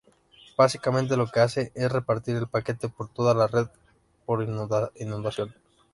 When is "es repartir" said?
1.75-2.35